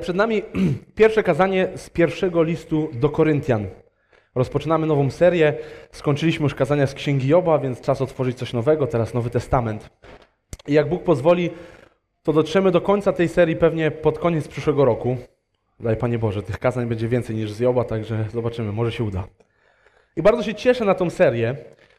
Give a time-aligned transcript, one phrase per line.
[0.00, 0.42] Przed nami
[0.94, 3.66] pierwsze kazanie z pierwszego listu do Koryntian.
[4.34, 5.54] Rozpoczynamy nową serię.
[5.92, 9.90] Skończyliśmy już kazania z Księgi Joba, więc czas otworzyć coś nowego, teraz Nowy Testament.
[10.66, 11.50] I jak Bóg pozwoli,
[12.22, 15.16] to dotrzemy do końca tej serii pewnie pod koniec przyszłego roku.
[15.80, 19.24] Daj Panie Boże, tych kazań będzie więcej niż z Joba, także zobaczymy, może się uda.
[20.16, 21.56] I bardzo się cieszę na tą serię,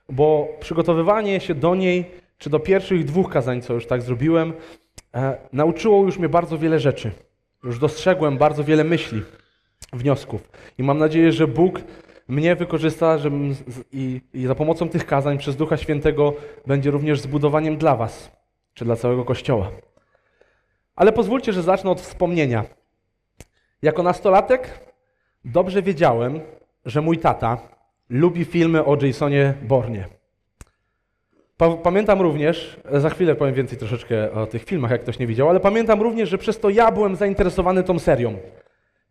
[0.09, 2.05] bo przygotowywanie się do niej,
[2.37, 4.53] czy do pierwszych dwóch kazań, co już tak zrobiłem,
[5.15, 7.11] e, nauczyło już mnie bardzo wiele rzeczy.
[7.63, 9.21] Już dostrzegłem bardzo wiele myśli,
[9.93, 10.49] wniosków.
[10.77, 11.81] I mam nadzieję, że Bóg
[12.27, 13.59] mnie wykorzysta żebym z,
[13.91, 16.33] i, i za pomocą tych kazań przez Ducha Świętego
[16.67, 18.31] będzie również zbudowaniem dla Was,
[18.73, 19.71] czy dla całego Kościoła.
[20.95, 22.65] Ale pozwólcie, że zacznę od wspomnienia.
[23.81, 24.91] Jako nastolatek
[25.45, 26.39] dobrze wiedziałem,
[26.85, 27.57] że mój tata
[28.09, 30.20] lubi filmy o Jasonie Bornie.
[31.61, 35.49] Pa- Pamiętam również, za chwilę powiem więcej troszeczkę o tych filmach, jak ktoś nie widział,
[35.49, 38.37] ale pamiętam również, że przez to ja byłem zainteresowany tą serią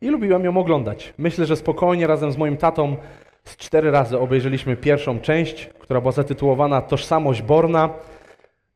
[0.00, 1.14] i lubiłem ją oglądać.
[1.18, 2.96] Myślę, że spokojnie razem z moim tatą
[3.44, 7.90] z cztery razy obejrzeliśmy pierwszą część, która była zatytułowana Tożsamość Borna.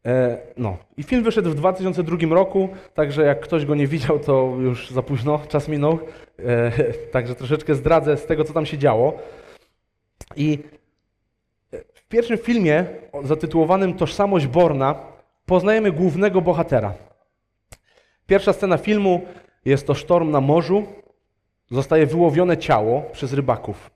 [0.06, 4.52] E, No i film wyszedł w 2002 roku, także jak ktoś go nie widział, to
[4.60, 5.98] już za późno, czas minął.
[6.38, 6.72] E,
[7.12, 9.18] Także troszeczkę zdradzę z tego, co tam się działo.
[10.36, 10.58] I
[12.14, 12.86] pierwszym filmie
[13.24, 14.94] zatytułowanym Tożsamość Borna
[15.46, 16.94] poznajemy głównego bohatera.
[18.26, 19.20] Pierwsza scena filmu
[19.64, 20.86] jest to sztorm na morzu.
[21.70, 23.90] Zostaje wyłowione ciało przez rybaków.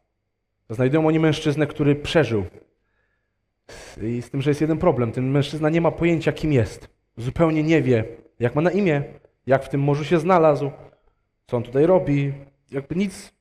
[0.70, 2.44] Znajdują oni mężczyznę, który przeżył.
[4.02, 5.12] I z tym, że jest jeden problem.
[5.12, 6.88] Ten mężczyzna nie ma pojęcia, kim jest.
[7.16, 8.04] Zupełnie nie wie,
[8.40, 9.02] jak ma na imię,
[9.46, 10.70] jak w tym morzu się znalazł,
[11.46, 12.32] co on tutaj robi.
[12.70, 13.32] Jakby nic,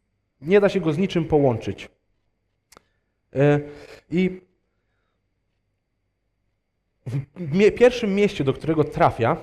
[0.41, 1.89] nie da się go z niczym połączyć.
[3.35, 3.59] E,
[4.09, 4.46] I
[7.35, 9.37] w pierwszym mieście, do którego trafia,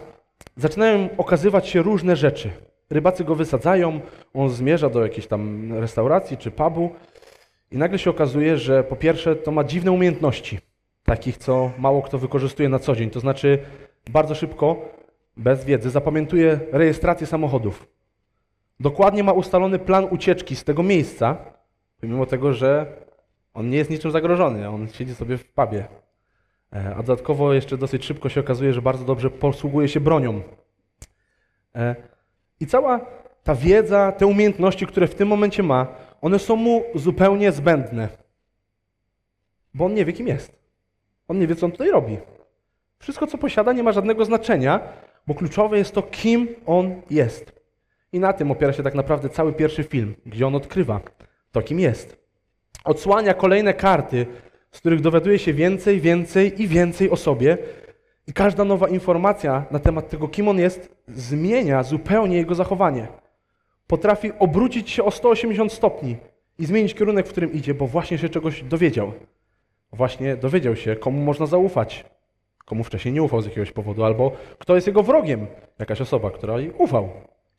[0.56, 2.50] zaczynają okazywać się różne rzeczy.
[2.90, 4.00] Rybacy go wysadzają,
[4.34, 6.90] on zmierza do jakiejś tam restauracji czy pubu
[7.70, 10.58] i nagle się okazuje, że po pierwsze to ma dziwne umiejętności,
[11.04, 13.10] takich co mało kto wykorzystuje na co dzień.
[13.10, 13.58] To znaczy
[14.10, 14.88] bardzo szybko,
[15.36, 17.86] bez wiedzy, zapamiętuje rejestrację samochodów.
[18.80, 21.36] Dokładnie ma ustalony plan ucieczki z tego miejsca,
[22.00, 22.86] pomimo tego, że
[23.54, 25.84] on nie jest niczym zagrożony, on siedzi sobie w pubie.
[26.74, 30.42] E, A dodatkowo jeszcze dosyć szybko się okazuje, że bardzo dobrze posługuje się bronią.
[31.74, 31.96] E,
[32.60, 33.00] I cała
[33.44, 35.86] ta wiedza, te umiejętności, które w tym momencie ma,
[36.20, 38.08] one są mu zupełnie zbędne.
[39.74, 40.52] Bo on nie wie, kim jest.
[41.28, 42.18] On nie wie, co on tutaj robi.
[42.98, 44.80] Wszystko, co posiada, nie ma żadnego znaczenia,
[45.26, 47.52] bo kluczowe jest to, kim on jest.
[48.12, 51.00] I na tym opiera się tak naprawdę cały pierwszy film, gdzie on odkrywa
[51.52, 52.16] to, kim jest.
[52.84, 54.26] Odsłania kolejne karty,
[54.74, 57.58] z których dowiaduje się więcej, więcej i więcej o sobie.
[58.26, 63.06] I każda nowa informacja na temat tego, kim on jest, zmienia zupełnie jego zachowanie.
[63.86, 66.16] Potrafi obrócić się o 180 stopni
[66.58, 69.12] i zmienić kierunek, w którym idzie, bo właśnie się czegoś dowiedział.
[69.92, 72.04] Właśnie dowiedział się, komu można zaufać,
[72.64, 75.46] komu wcześniej nie ufał z jakiegoś powodu, albo kto jest jego wrogiem,
[75.78, 77.10] jakaś osoba, która jej ufał.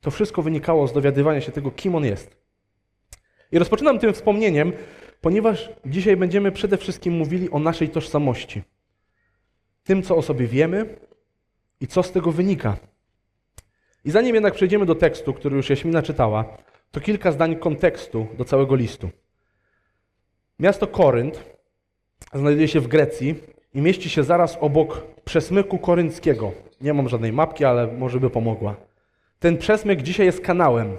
[0.02, 2.38] To wszystko wynikało z dowiadywania się tego, kim on jest.
[3.52, 4.74] I rozpoczynam tym wspomnieniem,
[5.26, 8.62] ponieważ dzisiaj będziemy przede wszystkim mówili o naszej tożsamości.
[9.84, 10.98] Tym, co o sobie wiemy
[11.80, 12.78] i co z tego wynika.
[14.04, 16.46] I zanim jednak przejdziemy do tekstu, który już Jaśmina czytała,
[16.92, 19.10] to kilka zdań kontekstu do całego listu.
[20.60, 21.44] Miasto Korynt
[22.34, 23.36] znajduje się w Grecji
[23.74, 26.52] i mieści się zaraz obok przesmyku korynckiego.
[26.82, 28.76] Nie mam żadnej mapki, ale może by pomogła.
[29.40, 30.98] Ten przesmyk dzisiaj jest kanałem.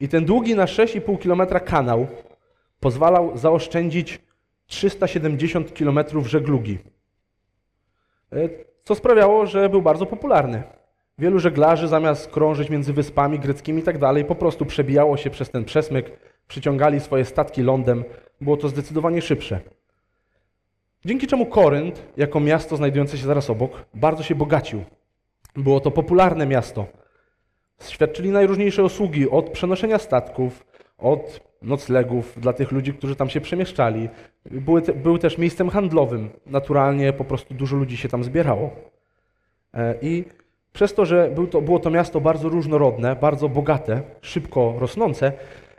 [0.00, 2.06] I ten długi na 6,5 km kanał
[2.80, 4.20] pozwalał zaoszczędzić
[4.66, 6.78] 370 km żeglugi.
[8.32, 8.48] E,
[8.84, 10.62] Co sprawiało, że był bardzo popularny.
[11.18, 15.50] Wielu żeglarzy zamiast krążyć między wyspami greckimi i tak dalej, po prostu przebijało się przez
[15.50, 16.10] ten przesmyk,
[16.48, 18.04] przyciągali swoje statki lądem.
[18.40, 19.60] Było to zdecydowanie szybsze.
[21.04, 24.84] Dzięki czemu Korynt, jako miasto znajdujące się zaraz obok, bardzo się bogacił.
[25.56, 26.86] Było to popularne miasto.
[27.82, 30.66] Świadczyli najróżniejsze usługi od przenoszenia statków,
[30.98, 34.08] od noclegów dla tych ludzi, którzy tam się przemieszczali.
[34.50, 36.30] Były, te, były też miejscem handlowym.
[36.46, 38.70] Naturalnie po prostu dużo ludzi się tam zbierało.
[39.74, 40.24] E, I
[40.72, 45.32] przez to, że był to, było to miasto bardzo różnorodne, bardzo bogate, szybko rosnące,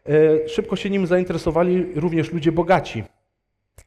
[0.09, 3.03] e, szybko się nim zainteresowali również ludzie bogaci.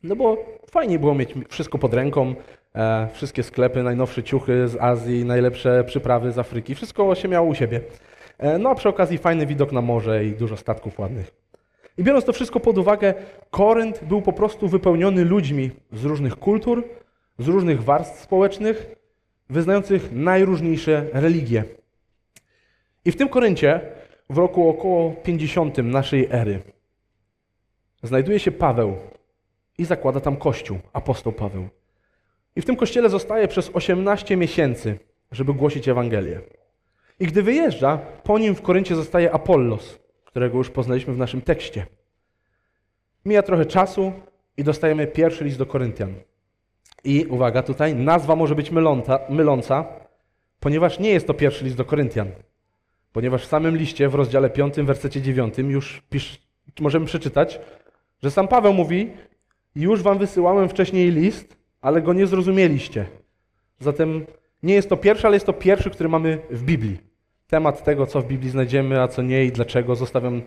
[0.02, 0.36] No bo
[0.70, 2.34] fajnie było mieć wszystko pod ręką,
[2.74, 7.54] e, wszystkie sklepy, najnowsze ciuchy z Azji, najlepsze przyprawy z Afryki, wszystko się miało u
[7.54, 7.80] siebie.
[8.58, 11.41] No a przy okazji fajny widok na morze i dużo statków ładnych.
[11.98, 13.14] I biorąc to wszystko pod uwagę,
[13.50, 16.84] Korynt był po prostu wypełniony ludźmi z różnych kultur,
[17.38, 18.94] z różnych warstw społecznych,
[19.50, 21.64] wyznających najróżniejsze religie.
[23.04, 23.80] I w tym Koryncie,
[24.30, 26.60] w roku około 50 naszej ery,
[28.02, 28.96] znajduje się Paweł
[29.78, 31.68] i zakłada tam kościół, apostoł Paweł.
[32.56, 34.98] I w tym kościele zostaje przez 18 miesięcy,
[35.32, 36.40] żeby głosić Ewangelię.
[37.20, 39.98] I gdy wyjeżdża, po nim w Koryncie zostaje Apollos,
[40.32, 41.86] którego już poznaliśmy w naszym tekście.
[43.24, 44.12] Mija trochę czasu
[44.56, 46.14] i dostajemy pierwszy list do Koryntian.
[47.04, 49.84] I uwaga, tutaj nazwa może być myląca, myląca,
[50.60, 52.28] ponieważ nie jest to pierwszy list do Koryntian.
[53.12, 56.40] Ponieważ w samym liście, w rozdziale 5, wersecie 9, już pisz,
[56.80, 57.60] możemy przeczytać,
[58.22, 59.10] że sam Paweł mówi:
[59.74, 63.06] Już wam wysyłałem wcześniej list, ale go nie zrozumieliście.
[63.80, 64.26] Zatem
[64.62, 67.11] nie jest to pierwszy, ale jest to pierwszy, który mamy w Biblii.
[67.52, 70.42] Temat tego, co w Biblii znajdziemy, a co nie i dlaczego, zostawiam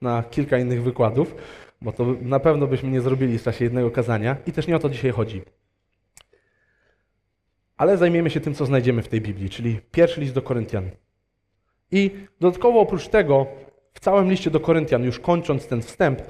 [0.00, 1.34] na kilka innych wykładów,
[1.82, 4.78] bo to na pewno byśmy nie zrobili w czasie jednego kazania i też nie o
[4.78, 5.42] to dzisiaj chodzi.
[7.76, 10.90] Ale zajmiemy się tym, co znajdziemy w tej Biblii, czyli pierwszy list do Koryntian.
[11.92, 12.10] I
[12.40, 13.46] dodatkowo oprócz tego,
[13.92, 16.22] w całym liście do Koryntian, już kończąc ten wstęp,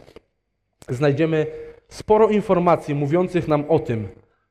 [0.89, 1.47] znajdziemy
[1.89, 4.09] sporo informacji mówiących nam o tym,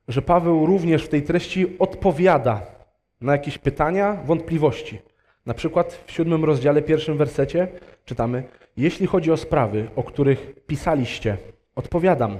[0.08, 2.66] że Paweł również w tej treści odpowiada
[3.20, 5.09] na jakieś pytania, wątpliwości.
[5.50, 7.68] Na przykład w siódmym rozdziale, pierwszym wersecie
[8.04, 8.42] czytamy:
[8.76, 11.36] Jeśli chodzi o sprawy, o których pisaliście,
[11.76, 12.38] odpowiadam.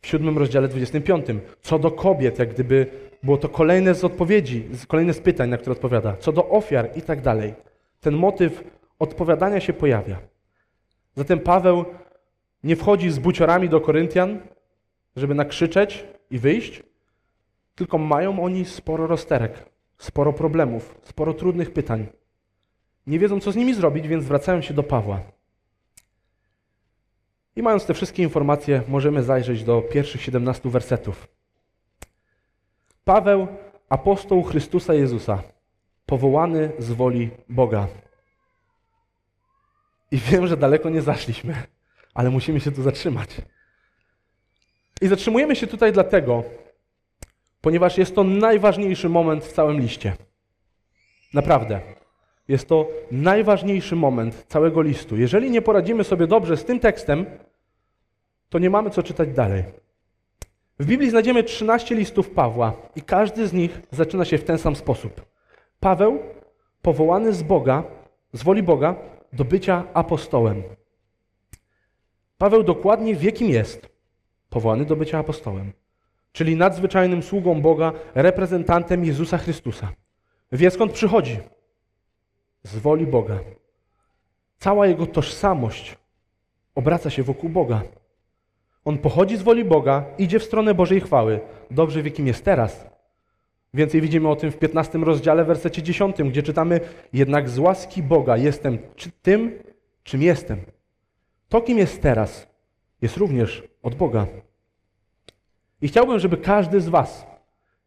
[0.00, 1.26] W siódmym rozdziale 25.
[1.62, 2.86] Co do kobiet, jak gdyby
[3.22, 6.16] było to kolejne z odpowiedzi, kolejne z pytań, na które odpowiada.
[6.16, 7.54] Co do ofiar i tak dalej.
[8.00, 8.64] Ten motyw
[8.98, 10.16] odpowiadania się pojawia.
[11.16, 11.84] Zatem Paweł
[12.64, 14.40] nie wchodzi z buciorami do Koryntian,
[15.16, 16.82] żeby nakrzyczeć i wyjść,
[17.74, 19.64] tylko mają oni sporo rozterek,
[19.98, 22.06] sporo problemów, sporo trudnych pytań.
[23.06, 25.20] Nie wiedzą, co z nimi zrobić, więc zwracają się do Pawła.
[27.56, 31.28] I mając te wszystkie informacje, możemy zajrzeć do pierwszych 17 wersetów.
[33.04, 33.46] Paweł,
[33.88, 35.42] apostoł Chrystusa Jezusa,
[36.06, 37.88] powołany z woli Boga.
[40.10, 41.54] I wiem, że daleko nie zaszliśmy,
[42.14, 43.30] ale musimy się tu zatrzymać.
[45.00, 46.44] I zatrzymujemy się tutaj dlatego,
[47.60, 50.16] ponieważ jest to najważniejszy moment w całym liście.
[51.34, 51.80] Naprawdę.
[52.48, 55.16] Jest to najważniejszy moment całego listu.
[55.16, 57.26] Jeżeli nie poradzimy sobie dobrze z tym tekstem,
[58.48, 59.64] to nie mamy co czytać dalej.
[60.78, 64.76] W Biblii znajdziemy 13 listów Pawła i każdy z nich zaczyna się w ten sam
[64.76, 65.26] sposób.
[65.80, 66.18] Paweł,
[66.82, 67.84] powołany z Boga,
[68.32, 68.94] z woli Boga,
[69.32, 70.62] do bycia apostołem.
[72.38, 73.88] Paweł dokładnie wie, kim jest.
[74.50, 75.72] Powołany do bycia apostołem,
[76.32, 79.92] czyli nadzwyczajnym sługą Boga, reprezentantem Jezusa Chrystusa.
[80.52, 81.38] Wie, skąd przychodzi
[82.62, 83.38] z woli Boga.
[84.58, 85.96] Cała jego tożsamość
[86.74, 87.82] obraca się wokół Boga.
[88.84, 91.40] On pochodzi z woli Boga, idzie w stronę Bożej chwały.
[91.70, 92.86] Dobrze wie, kim jest teraz.
[93.74, 96.80] Więcej widzimy o tym w 15 rozdziale, wersecie 10, gdzie czytamy:
[97.12, 98.78] Jednak z łaski Boga jestem
[99.22, 99.58] tym,
[100.02, 100.60] czym jestem.
[101.48, 102.46] To, kim jest teraz,
[103.02, 104.26] jest również od Boga.
[105.80, 107.26] I chciałbym, żeby każdy z Was,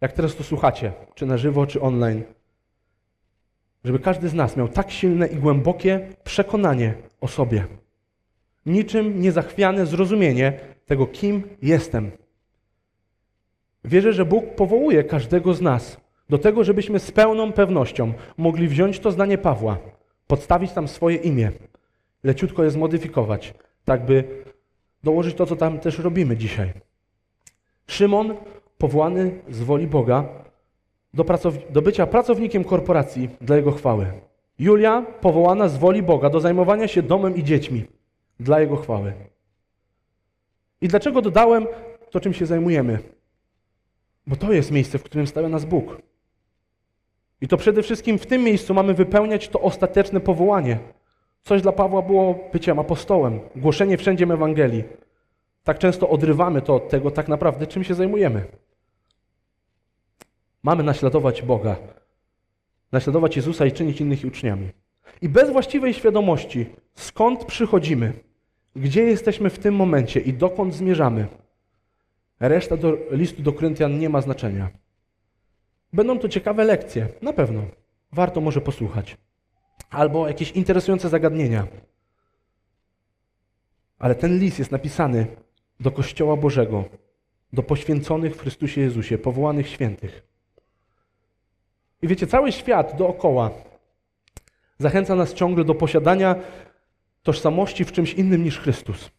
[0.02, 2.24] jak teraz to słuchacie, czy na żywo, czy online,
[3.86, 7.66] żeby każdy z nas miał tak silne i głębokie przekonanie o sobie.
[8.66, 12.12] Niczym niezachwiane zrozumienie tego, kim jestem.
[13.84, 15.98] Wierzę, że Bóg powołuje każdego z nas
[16.30, 19.78] do tego, żebyśmy z pełną pewnością mogli wziąć to zdanie Pawła,
[20.28, 21.52] podstawić tam swoje imię,
[22.24, 23.54] leciutko je zmodyfikować,
[23.86, 24.24] tak by
[25.04, 26.74] dołożyć to, co tam też robimy dzisiaj.
[27.88, 28.36] Szymon,
[28.78, 30.45] powołany z woli Boga,
[31.16, 34.12] do, pracow- do bycia pracownikiem korporacji dla Jego chwały.
[34.60, 37.86] Julia powołana z woli Boga do zajmowania się domem i dziećmi
[38.40, 39.14] dla Jego chwały.
[40.82, 41.68] I dlaczego dodałem
[42.12, 43.00] to, czym się zajmujemy?
[44.28, 46.02] Bo to jest miejsce, w którym stawia nas Bóg.
[47.42, 50.80] I to przede wszystkim w tym miejscu mamy wypełniać to ostateczne powołanie.
[51.42, 54.84] Coś dla Pawła było byciem apostołem, głoszenie wszędzie Ewangelii.
[55.64, 58.46] Tak często odrywamy to od tego tak naprawdę, czym się zajmujemy.
[60.66, 61.76] Mamy naśladować Boga,
[62.92, 64.70] naśladować Jezusa i czynić innych uczniami.
[65.22, 68.14] I bez właściwej świadomości, skąd przychodzimy,
[68.76, 71.28] gdzie jesteśmy w tym momencie i dokąd zmierzamy,
[72.40, 74.70] reszta do, listu do Koryntian nie ma znaczenia.
[75.94, 77.62] Będą to ciekawe lekcje, na pewno.
[78.12, 79.18] Warto może posłuchać.
[79.90, 81.68] Albo jakieś interesujące zagadnienia.
[84.00, 85.28] Ale ten list jest napisany
[85.80, 86.84] do Kościoła Bożego,
[87.54, 90.35] do poświęconych w Chrystusie Jezusie, powołanych świętych.
[92.06, 93.52] I wiecie, cały świat dookoła
[94.78, 96.36] zachęca nas ciągle do posiadania
[97.24, 99.12] tożsamości w czymś innym niż Chrystus.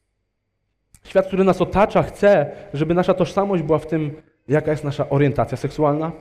[1.04, 5.56] Świat, który nas otacza, chce, żeby nasza tożsamość była w tym, jaka jest nasza orientacja
[5.56, 6.12] seksualna,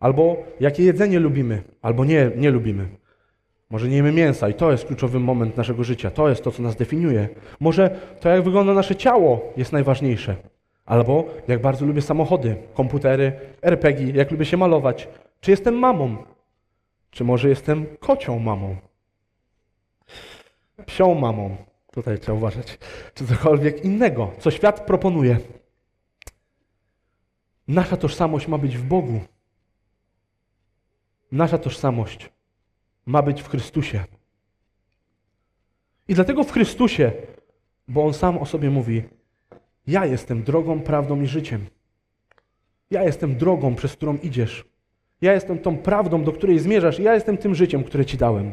[0.00, 2.88] albo jakie jedzenie lubimy, albo nie, nie lubimy.
[3.70, 6.10] Może nie jemy mięsa i to jest kluczowy moment naszego życia.
[6.10, 7.28] To jest to, co nas definiuje.
[7.60, 10.36] Może to, jak wygląda nasze ciało, jest najważniejsze.
[10.86, 15.08] Albo jak bardzo lubię samochody, komputery, RPG, jak lubię się malować.
[15.44, 16.24] Czy jestem mamą?
[17.10, 18.76] Czy może jestem kocią mamą?
[20.86, 21.56] Psią mamą.
[21.92, 22.78] Tutaj trzeba uważać.
[23.14, 25.38] Czy cokolwiek innego, co świat proponuje.
[27.68, 29.20] Nasza tożsamość ma być w Bogu.
[31.32, 32.30] Nasza tożsamość
[33.06, 34.04] ma być w Chrystusie.
[36.08, 37.12] I dlatego w Chrystusie,
[37.88, 39.02] bo On sam o sobie mówi,
[39.86, 41.66] ja jestem drogą, prawdą i życiem.
[42.90, 44.73] Ja jestem drogą, przez którą idziesz.
[45.24, 46.98] Ja jestem tą prawdą, do której zmierzasz.
[46.98, 48.52] Ja jestem tym życiem, które Ci dałem.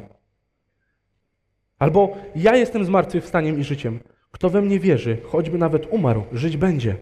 [1.80, 4.00] Albo ja jestem zmartwychwstaniem i życiem.
[4.32, 6.96] Kto we mnie wierzy, choćby nawet umarł, żyć będzie.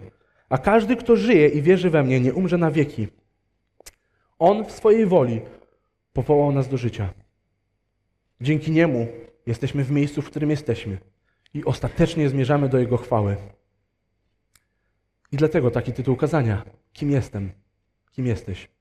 [0.49, 3.07] A każdy, kto żyje i wierzy we mnie, nie umrze na wieki.
[4.39, 5.41] On w swojej woli
[6.13, 7.13] powołał nas do życia.
[8.41, 9.07] Dzięki Niemu
[9.45, 10.97] jesteśmy w miejscu, w którym jesteśmy
[11.53, 13.37] i ostatecznie zmierzamy do Jego chwały.
[15.31, 16.65] I dlatego taki tytuł kazania.
[16.93, 17.51] Kim jestem?
[18.11, 18.78] Kim jesteś?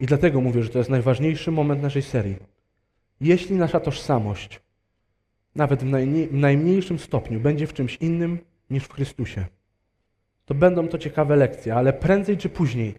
[0.00, 2.36] I dlatego mówię, że to jest najważniejszy moment naszej serii.
[3.20, 4.60] Jeśli nasza tożsamość,
[5.54, 8.38] nawet w najmniejszym stopniu, będzie w czymś innym
[8.70, 9.46] niż w Chrystusie,
[10.44, 12.94] to będą to ciekawe lekcje, ale prędzej czy później,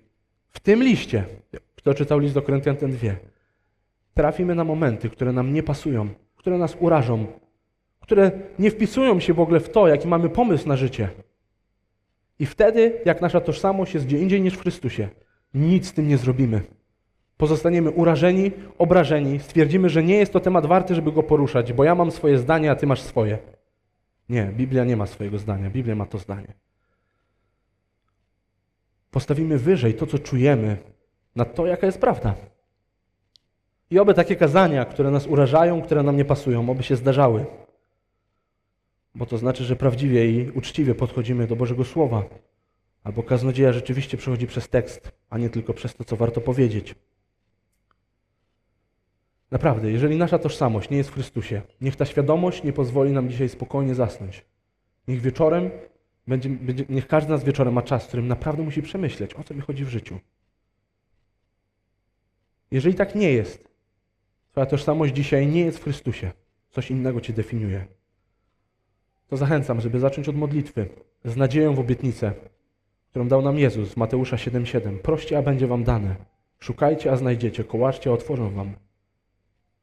[0.49, 1.25] w tym liście,
[1.75, 3.15] kto czytał list do Koryntian, ten wie,
[4.13, 7.27] trafimy na momenty, które nam nie pasują, które nas urażą,
[7.99, 11.09] które nie wpisują się w ogóle w to, jaki mamy pomysł na życie.
[12.39, 15.09] I wtedy, jak nasza tożsamość jest gdzie indziej niż w Chrystusie,
[15.53, 16.61] nic z tym nie zrobimy.
[17.41, 21.95] Pozostaniemy urażeni, obrażeni, stwierdzimy, że nie jest to temat warty, żeby go poruszać, bo ja
[21.95, 23.37] mam swoje zdanie, a ty masz swoje.
[24.29, 26.53] Nie, Biblia nie ma swojego zdania, Biblia ma to zdanie.
[29.11, 30.77] Postawimy wyżej to, co czujemy,
[31.35, 32.35] nad to, jaka jest prawda.
[33.89, 37.45] I oby takie kazania, które nas urażają, które nam nie pasują, oby się zdarzały.
[39.15, 42.23] Bo to znaczy, że prawdziwie i uczciwie podchodzimy do Bożego Słowa.
[43.03, 46.95] Albo kaznodzieja rzeczywiście przechodzi przez tekst, a nie tylko przez to, co warto powiedzieć.
[49.51, 53.49] Naprawdę, jeżeli nasza tożsamość nie jest w Chrystusie, niech ta świadomość nie pozwoli nam dzisiaj
[53.49, 54.45] spokojnie zasnąć.
[55.07, 55.69] Niech wieczorem,
[56.27, 59.43] będzie, będzie, niech każdy z nas wieczorem ma czas, w którym naprawdę musi przemyśleć, o
[59.43, 60.19] co mi chodzi w życiu.
[62.71, 63.67] Jeżeli tak nie jest,
[64.51, 66.31] twoja tożsamość dzisiaj nie jest w Chrystusie,
[66.69, 67.85] coś innego cię definiuje,
[69.27, 70.89] to zachęcam, żeby zacząć od modlitwy
[71.25, 72.33] z nadzieją w obietnicę,
[73.09, 74.97] którą dał nam Jezus w Mateusza 7,7.
[74.97, 76.15] Proście, a będzie wam dane.
[76.59, 77.63] Szukajcie, a znajdziecie.
[77.63, 78.75] Kołaczcie, a otworzą wam.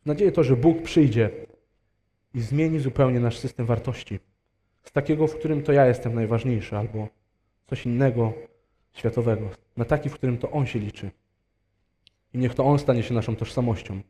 [0.08, 1.30] Nadzieję to, że Bóg przyjdzie
[2.34, 4.18] i zmieni zupełnie nasz system wartości.
[4.84, 7.08] Z takiego, w którym to ja jestem najważniejszy, albo
[7.66, 8.32] coś innego
[8.92, 11.10] światowego, na taki, w którym to On się liczy.
[12.34, 14.00] I niech to On stanie się naszą tożsamością.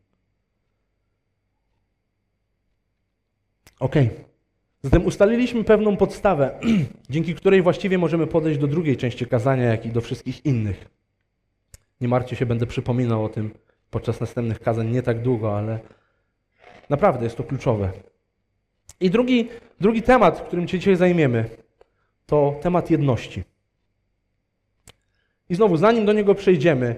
[3.81, 4.11] Okay.
[4.83, 6.61] Zatem ustaliliśmy pewną podstawę,
[7.11, 10.88] dzięki której właściwie możemy podejść do drugiej części kazania, jak i do wszystkich innych.
[12.00, 13.50] Nie martwcie się, będę przypominał o tym
[13.90, 15.78] podczas następnych kazań nie tak długo, ale
[16.88, 17.92] naprawdę jest to kluczowe.
[19.00, 19.49] I drugi,
[19.80, 21.45] drugi temat, którym się dzisiaj zajmiemy,
[22.26, 23.45] to temat jedności.
[25.49, 26.97] I znowu, zanim do niego przejdziemy,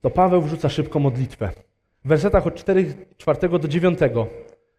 [0.00, 1.50] to Paweł wrzuca szybko modlitwę.
[2.04, 3.98] W wersetach od 4, 4 do 9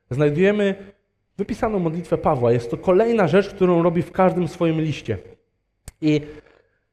[0.10, 0.94] znajdujemy
[1.38, 2.52] wypisaną modlitwę Pawła.
[2.52, 5.18] Jest to kolejna rzecz, którą robi w każdym swoim liście.
[6.02, 6.22] I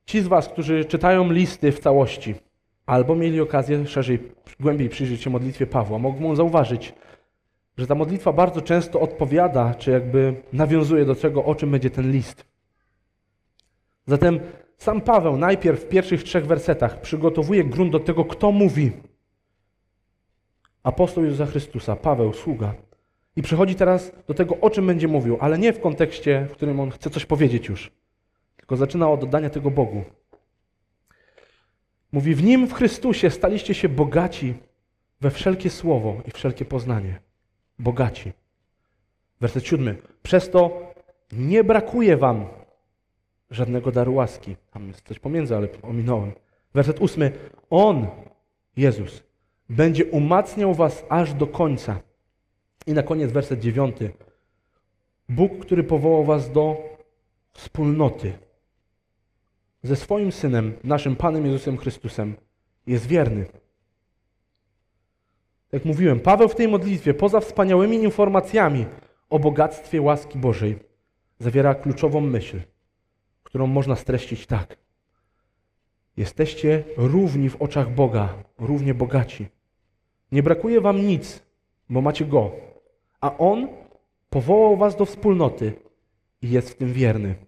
[0.07, 2.35] ci z Was, którzy czytają listy w całości,
[2.87, 4.19] albo mieli okazję szerzej,
[4.61, 6.95] głębiej przyjrzeć się modlitwie Pawła, mogą zauważyć,
[7.77, 12.13] że ta modlitwa bardzo często odpowiada, czy jakby nawiązuje do tego, o czym będzie ten
[12.13, 12.45] list.
[14.07, 14.41] Zatem
[14.79, 18.93] sam Paweł najpierw w pierwszych trzech wersetach przygotowuje grunt do tego, kto mówi.
[20.83, 22.75] Apostoł Jezusa Chrystusa, Paweł, sługa.
[23.37, 26.81] I przechodzi teraz do tego, o czym będzie mówił, ale nie w kontekście, w którym
[26.81, 27.91] on chce coś powiedzieć już,
[28.57, 30.05] tylko zaczyna od oddania tego Bogu.
[32.13, 34.55] Mówi, w Nim, w Chrystusie, staliście się bogaci
[35.21, 37.19] we wszelkie słowo i wszelkie poznanie.
[37.79, 38.33] Bogaci.
[39.41, 39.97] Werset siódmy.
[40.23, 40.93] Przez to
[41.33, 42.47] nie brakuje wam
[43.51, 44.57] żadnego daru łaski.
[44.71, 46.33] Tam jest coś pomiędzy, ale ominąłem.
[46.75, 47.33] Werset ósmy.
[47.71, 48.07] On,
[48.77, 49.23] Jezus,
[49.69, 52.01] będzie umacniał was aż do końca.
[52.87, 54.11] I na koniec werset dziewiąty.
[55.29, 56.77] Bóg, który powołał was do
[57.53, 58.46] wspólnoty
[59.83, 62.35] ze swoim Synem, naszym Panem Jezusem Chrystusem,
[62.87, 63.47] jest wierny.
[65.73, 68.87] Jak mówiłem, Paweł w tej modlitwie, poza wspaniałymi informacjami
[69.31, 70.79] o bogactwie łaski Bożej,
[71.39, 72.61] zawiera kluczową myśl,
[73.43, 74.77] którą można streścić tak.
[76.17, 79.47] Jesteście równi w oczach Boga, równie bogaci.
[80.33, 81.43] Nie brakuje wam nic,
[81.89, 82.51] bo macie Go,
[83.21, 83.69] a On
[84.31, 85.73] powołał was do wspólnoty
[86.43, 87.46] i jest w tym wierny.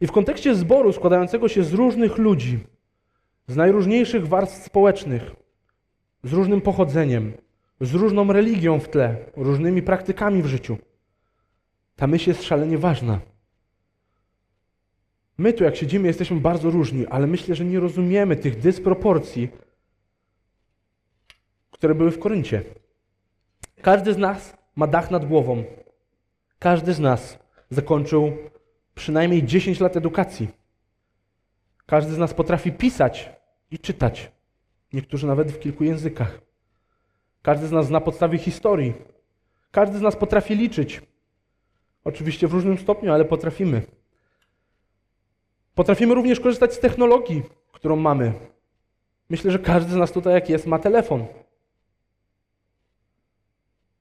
[0.00, 2.58] I w kontekście zboru składającego się z różnych ludzi,
[3.46, 5.22] z najróżniejszych warstw społecznych,
[6.24, 7.32] z różnym pochodzeniem,
[7.80, 10.78] z różną religią w tle, różnymi praktykami w życiu,
[11.96, 13.20] ta myśl jest szalenie ważna.
[15.38, 19.48] My tu, jak siedzimy, jesteśmy bardzo różni, ale myślę, że nie rozumiemy tych dysproporcji,
[21.70, 22.64] które były w Koryncie.
[23.82, 25.64] Każdy z nas ma dach nad głową.
[26.58, 27.38] Każdy z nas
[27.70, 28.32] zakończył
[28.94, 30.48] przynajmniej 10 lat edukacji.
[31.86, 33.30] Każdy z nas potrafi pisać
[33.70, 34.32] i czytać.
[34.92, 36.40] Niektórzy nawet w kilku językach.
[37.42, 38.92] Każdy z nas zna podstawy historii.
[39.70, 41.02] Każdy z nas potrafi liczyć.
[42.04, 43.82] Oczywiście w różnym stopniu, ale potrafimy.
[45.74, 47.42] Potrafimy również korzystać z technologii,
[47.72, 48.32] którą mamy.
[49.30, 51.26] Myślę, że każdy z nas tutaj, jak jest, ma telefon.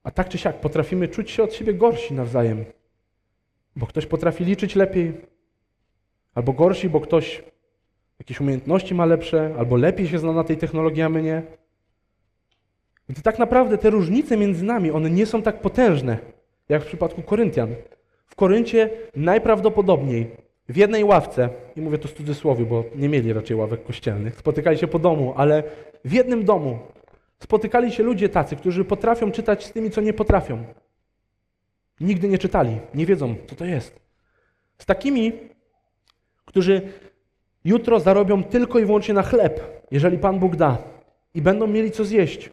[0.03, 2.65] A tak czy siak potrafimy czuć się od siebie gorsi nawzajem.
[3.75, 5.13] Bo ktoś potrafi liczyć lepiej,
[6.35, 7.43] albo gorsi, bo ktoś
[8.19, 11.43] jakieś umiejętności ma lepsze, albo lepiej się zna na tej technologii, a my nie.
[13.09, 16.17] Gdy tak naprawdę te różnice między nami, one nie są tak potężne,
[16.69, 17.75] jak w przypadku Koryntian.
[18.25, 20.31] W Koryncie najprawdopodobniej
[20.69, 24.77] w jednej ławce, i mówię to w cudzysłowie, bo nie mieli raczej ławek kościelnych, spotykali
[24.77, 25.63] się po domu, ale
[26.05, 26.79] w jednym domu
[27.39, 30.63] spotykali się ludzie tacy, którzy potrafią czytać z tymi, co nie potrafią.
[32.01, 33.99] Nigdy nie czytali, nie wiedzą, co to jest.
[34.77, 35.33] Z takimi,
[36.45, 36.81] którzy
[37.65, 40.77] jutro zarobią tylko i wyłącznie na chleb, jeżeli Pan Bóg da,
[41.33, 42.49] i będą mieli co zjeść.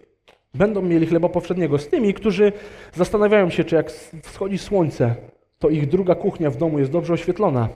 [0.54, 1.78] Będą mieli chleba powszedniego.
[1.78, 2.52] Z tymi, którzy
[2.94, 3.90] zastanawiają się, czy jak
[4.22, 5.14] wschodzi słońce,
[5.58, 7.68] to ich druga kuchnia w domu jest dobrze oświetlona.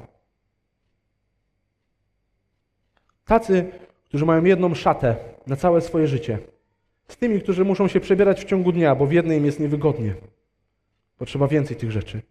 [3.24, 3.64] Tacy,
[4.08, 6.38] którzy mają jedną szatę na całe swoje życie.
[7.08, 10.14] Z tymi, którzy muszą się przebierać w ciągu dnia, bo w jednej im jest niewygodnie.
[11.20, 12.22] Potrzeba więcej tych rzeczy.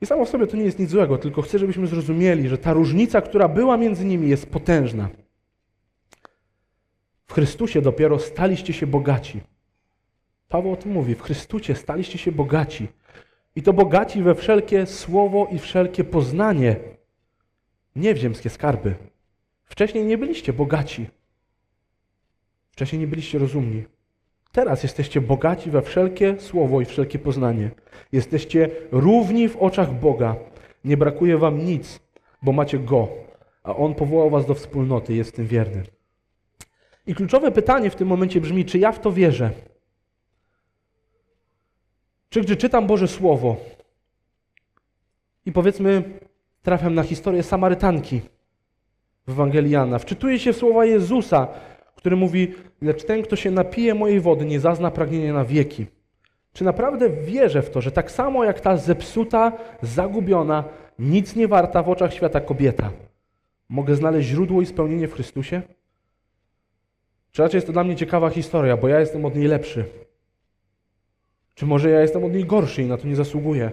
[0.00, 2.72] I samo w sobie to nie jest nic złego, tylko chcę, żebyśmy zrozumieli, że ta
[2.72, 5.08] różnica, która była między nimi, jest potężna.
[7.26, 9.40] W Chrystusie dopiero staliście się bogaci.
[10.48, 11.14] Paweł o tym mówi.
[11.14, 12.88] W Chrystusie staliście się bogaci.
[13.56, 16.76] I to bogaci we wszelkie słowo i wszelkie poznanie,
[17.96, 18.94] nie w ziemskie skarby.
[19.64, 21.06] Wcześniej nie byliście bogaci.
[22.70, 23.84] Wcześniej nie byliście rozumni.
[24.52, 27.70] Teraz jesteście bogaci we wszelkie słowo i wszelkie poznanie.
[28.12, 30.36] Jesteście równi w oczach Boga.
[30.84, 32.00] Nie brakuje wam nic,
[32.42, 33.08] bo macie Go,
[33.62, 35.82] a On powołał was do wspólnoty, jest tym wierny.
[37.06, 39.50] I kluczowe pytanie w tym momencie brzmi, czy ja w to wierzę?
[42.30, 43.56] Czy gdy czytam Boże Słowo
[45.46, 46.02] i powiedzmy
[46.62, 48.20] trafiam na historię Samarytanki
[49.26, 51.48] w Ewangelii Jana, wczytuję się w słowa Jezusa,
[52.00, 55.86] który mówi, lecz ten, kto się napije mojej wody, nie zazna pragnienia na wieki.
[56.52, 60.64] Czy naprawdę wierzę w to, że tak samo jak ta zepsuta, zagubiona,
[60.98, 62.90] nic nie warta w oczach świata kobieta,
[63.68, 65.62] mogę znaleźć źródło i spełnienie w Chrystusie?
[67.32, 69.84] Czy raczej jest to dla mnie ciekawa historia, bo ja jestem od niej lepszy?
[71.54, 73.70] Czy może ja jestem od niej gorszy i na to nie zasługuję?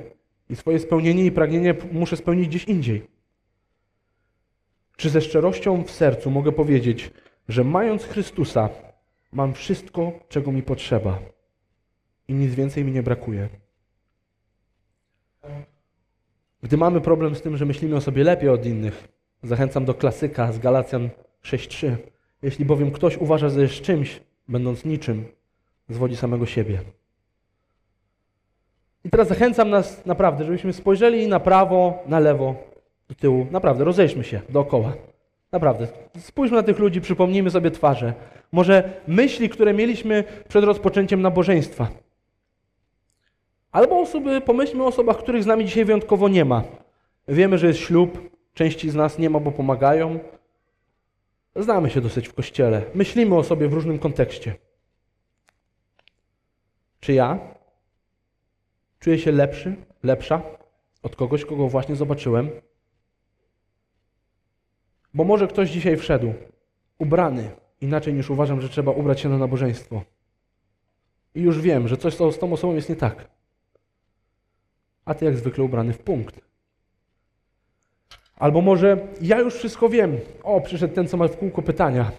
[0.49, 3.07] I swoje spełnienie i pragnienie muszę spełnić gdzieś indziej?
[4.97, 7.11] Czy ze szczerością w sercu mogę powiedzieć,
[7.47, 8.69] że mając Chrystusa,
[9.31, 11.19] mam wszystko, czego mi potrzeba
[12.27, 13.49] i nic więcej mi nie brakuje?
[16.63, 19.07] Gdy mamy problem z tym, że myślimy o sobie lepiej od innych,
[19.43, 21.09] zachęcam do klasyka z Galacjan
[21.43, 21.95] 6:3.
[22.41, 25.25] Jeśli bowiem ktoś uważa, że jest czymś, będąc niczym,
[25.89, 26.81] zwodzi samego siebie.
[29.05, 32.55] I teraz zachęcam nas naprawdę, żebyśmy spojrzeli na prawo, na lewo,
[33.09, 33.47] do tyłu.
[33.51, 34.93] Naprawdę, rozejdźmy się dookoła.
[35.51, 35.87] Naprawdę,
[36.19, 38.13] spójrzmy na tych ludzi, przypomnijmy sobie twarze.
[38.51, 41.87] Może myśli, które mieliśmy przed rozpoczęciem nabożeństwa.
[43.71, 46.63] Albo osoby, pomyślmy o osobach, których z nami dzisiaj wyjątkowo nie ma.
[47.27, 50.19] Wiemy, że jest ślub, części z nas nie ma, bo pomagają.
[51.55, 52.81] Znamy się dosyć w kościele.
[52.95, 54.55] Myślimy o sobie w różnym kontekście.
[56.99, 57.39] Czy ja
[58.99, 60.41] czuję się lepszy, lepsza
[61.03, 62.49] od kogoś, kogo właśnie zobaczyłem?
[65.13, 66.33] Bo może ktoś dzisiaj wszedł
[66.99, 70.01] ubrany inaczej niż uważam, że trzeba ubrać się na nabożeństwo.
[71.35, 73.27] I już wiem, że coś z tą osobą jest nie tak.
[75.05, 76.41] A ty jak zwykle ubrany w punkt.
[78.35, 80.17] Albo może ja już wszystko wiem.
[80.43, 82.11] O, przyszedł ten, co ma w kółko pytania.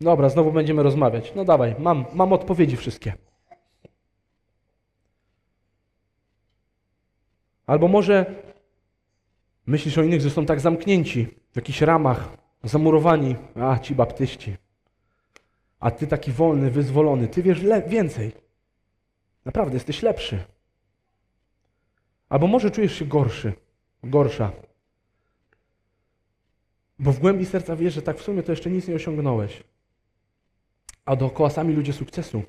[0.00, 1.32] Dobra, znowu będziemy rozmawiać.
[1.34, 3.12] No dawaj, mam, mam odpowiedzi wszystkie.
[7.66, 8.26] Albo może
[9.70, 13.36] myślisz o innych, że są tak zamknięci w jakichś ramach, zamurowani.
[13.54, 14.56] A, ci baptyści.
[15.80, 18.32] a ty taki wolny, wyzwolony, ty wiesz więcej.
[19.44, 20.44] Naprawdę jesteś lepszy.
[22.28, 23.52] Albo może czujesz się gorszy,
[24.04, 24.52] gorsza.
[26.98, 29.62] Bo w głębi serca wiesz, że tak w sumie to jeszcze nic nie osiągnąłeś.
[31.04, 32.42] A dookoła sami ludzie sukcesu.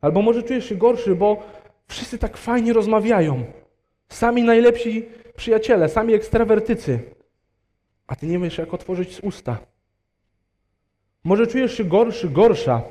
[0.00, 1.42] Albo może czujesz się gorszy, bo
[1.88, 3.44] wszyscy tak fajnie rozmawiają.
[4.08, 7.14] Sami najlepsi przyjaciele, sami ekstrawertycy.
[8.06, 9.58] A ty nie wiesz, jak otworzyć z usta.
[11.24, 12.82] Może czujesz się gorszy, gorsza,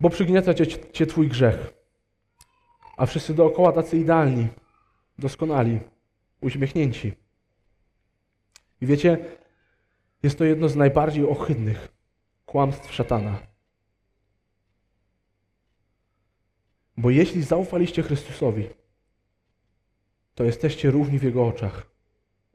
[0.00, 1.72] bo przygniata cię, cię twój grzech.
[2.96, 4.48] A wszyscy dookoła tacy idealni,
[5.18, 5.80] doskonali,
[6.40, 7.12] uśmiechnięci.
[8.80, 9.18] I wiecie,
[10.22, 11.88] jest to jedno z najbardziej ohydnych
[12.46, 13.38] kłamstw szatana.
[16.96, 18.68] Bo jeśli zaufaliście Chrystusowi,
[20.34, 21.86] to jesteście równi w Jego oczach.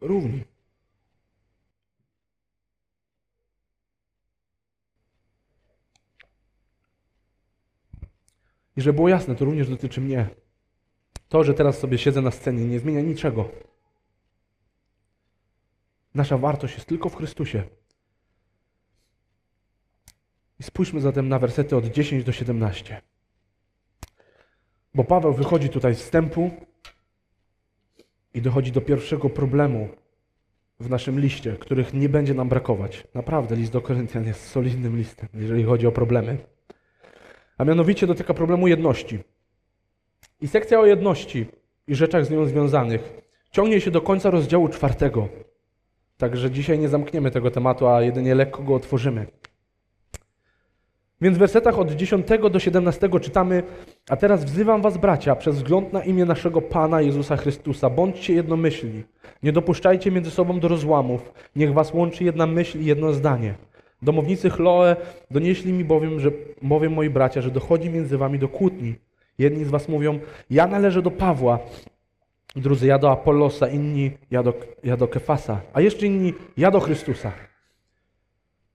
[0.02, 0.44] Równi.
[8.78, 10.30] I żeby było jasne, to również dotyczy mnie.
[11.30, 13.50] To, że teraz sobie siedzę na scenie, nie zmienia niczego.
[16.16, 17.64] Nasza wartość jest tylko w Chrystusie.
[20.60, 23.02] I spójrzmy zatem na wersety od 10 do 17.
[24.94, 26.52] Bo Paweł wychodzi tutaj z wstępu
[28.36, 29.90] i dochodzi do pierwszego problemu
[30.80, 33.08] w naszym liście, których nie będzie nam brakować.
[33.14, 36.38] Naprawdę, list do Koryntian jest solidnym listem, jeżeli chodzi o problemy.
[37.58, 39.20] A mianowicie dotyka problemu jedności.
[40.42, 41.46] I sekcja o jedności
[41.88, 43.22] i rzeczach z nią związanych
[43.52, 45.28] ciągnie się do końca rozdziału czwartego.
[46.18, 49.26] Także dzisiaj nie zamkniemy tego tematu, a jedynie lekko go otworzymy.
[51.26, 53.64] Więc w wersetach od 10 do 17 czytamy:
[54.10, 59.04] A teraz wzywam was, bracia, przez wzgląd na imię naszego Pana Jezusa Chrystusa, bądźcie jednomyślni.
[59.44, 61.34] Nie dopuszczajcie między sobą do rozłamów.
[61.56, 63.56] Niech was łączy jedna myśl i jedno zdanie.
[64.02, 64.96] Domownicy Chloe
[65.32, 68.96] donieśli mi bowiem, że, bowiem moi bracia, że dochodzi między wami do kłótni.
[69.38, 71.60] Jedni z was mówią: Ja należę do Pawła,
[72.56, 76.80] drudzy ja do Apollosa, inni ja do, ja do Kefasa, a jeszcze inni ja do
[76.80, 77.32] Chrystusa.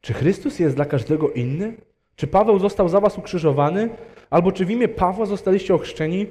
[0.01, 1.90] Czy Chrystus jest dla każdego inny?
[2.17, 3.89] Czy Paweł został za was ukrzyżowany?
[4.31, 6.27] Albo czy w imię Pawła zostaliście ochrzczeni?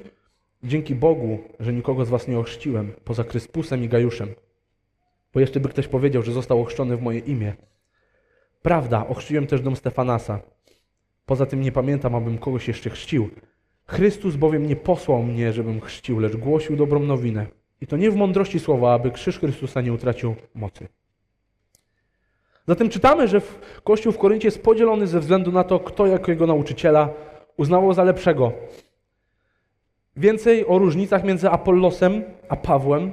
[0.62, 4.28] Dzięki Bogu, że nikogo z was nie ochrzciłem, poza Kryspusem i Gajuszem.
[5.34, 7.54] Bo jeszcze by ktoś powiedział, że został ochrzczony w moje imię.
[8.62, 10.40] Prawda, ochrzciłem też dom Stefanasa.
[11.26, 13.30] Poza tym nie pamiętam, abym kogoś jeszcze chrzcił.
[13.86, 17.46] Chrystus bowiem nie posłał mnie, żebym chrzcił, lecz głosił dobrą nowinę.
[17.80, 20.88] I to nie w mądrości słowa, aby krzyż Chrystusa nie utracił mocy.
[22.70, 23.40] Zatem czytamy, że
[23.84, 27.08] Kościół w Koryncie jest podzielony ze względu na to, kto jako jego nauczyciela
[27.56, 28.52] uznawał za lepszego.
[30.16, 33.12] Więcej o różnicach między Apollosem a Pawłem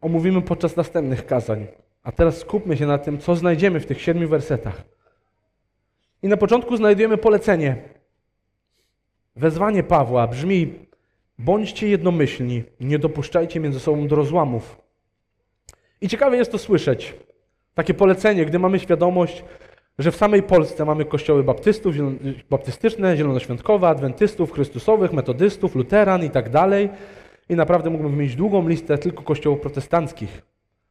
[0.00, 1.66] omówimy podczas następnych kazań.
[2.02, 4.82] A teraz skupmy się na tym, co znajdziemy w tych siedmiu wersetach.
[6.22, 7.76] I na początku znajdujemy polecenie.
[9.36, 10.74] Wezwanie Pawła brzmi:
[11.38, 14.80] bądźcie jednomyślni, nie dopuszczajcie między sobą do rozłamów.
[16.00, 17.14] I ciekawe jest to słyszeć.
[17.78, 19.44] Takie polecenie, gdy mamy świadomość,
[19.98, 21.94] że w samej Polsce mamy kościoły baptystów,
[22.50, 26.88] baptystyczne, zielonoświątkowe, adwentystów, chrystusowych, metodystów, luteran i tak dalej.
[27.48, 30.42] I naprawdę mógłbym wymienić długą listę tylko kościołów protestanckich.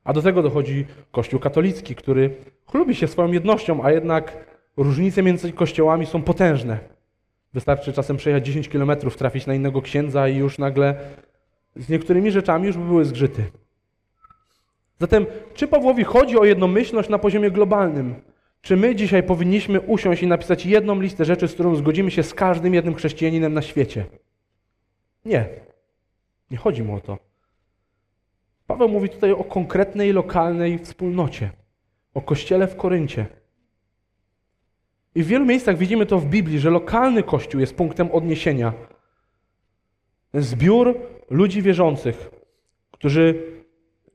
[0.04, 2.36] A do tego dochodzi Kościół katolicki, który
[2.71, 4.38] chlubi się swoją jednością, a jednak
[4.78, 6.80] różnice między kościołami są potężne.
[7.54, 10.95] Wystarczy czasem przejechać 10 kilometrów, trafić na innego księdza i już nagle
[11.76, 13.43] z niektórymi rzeczami już by były zgrzyty.
[14.99, 18.15] Zatem, czy Pawłowi chodzi o jednomyślność na poziomie globalnym?
[18.62, 22.33] Czy my dzisiaj powinniśmy usiąść i napisać jedną listę rzeczy, z którą zgodzimy się z
[22.33, 24.05] każdym jednym chrześcijaninem na świecie?
[25.25, 25.49] Nie.
[26.51, 27.17] Nie chodzi mu o to.
[28.67, 31.49] Paweł mówi tutaj o konkretnej, lokalnej wspólnocie,
[32.13, 33.25] o kościele w Koryncie.
[35.15, 38.73] I w wielu miejscach widzimy to w Biblii, że lokalny kościół jest punktem odniesienia.
[40.33, 42.29] Zbiór ludzi wierzących,
[42.91, 43.43] którzy,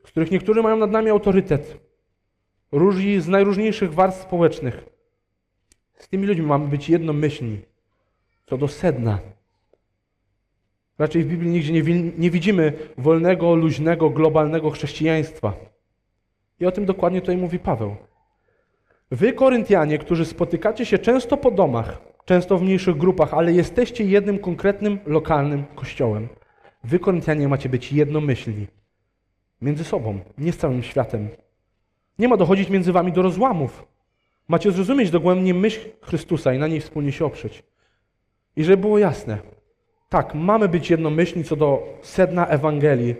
[0.04, 1.80] z których niektórzy mają nad nami autorytet,
[2.72, 4.84] różni z najróżniejszych warstw społecznych.
[5.94, 7.60] Z tymi ludźmi mamy być jednomyślni,
[8.46, 9.18] co do sedna.
[10.98, 11.82] Raczej w Biblii nigdzie nie,
[12.18, 15.54] nie widzimy wolnego, luźnego, globalnego chrześcijaństwa.
[16.60, 17.96] I o tym dokładnie tutaj mówi Paweł.
[19.10, 24.38] Wy, Koryntianie, którzy spotykacie się często po domach, często w mniejszych grupach, ale jesteście jednym
[24.38, 26.28] konkretnym, lokalnym kościołem.
[26.84, 28.66] Wy, Koryntianie, macie być jednomyślni.
[29.62, 31.28] Między sobą, nie z całym światem.
[32.18, 33.86] Nie ma dochodzić między wami do rozłamów.
[34.48, 37.62] Macie zrozumieć dogłębnie myśl Chrystusa i na niej wspólnie się oprzeć.
[38.56, 39.38] I żeby było jasne,
[40.08, 43.14] tak, mamy być jednomyślni co do sedna Ewangelii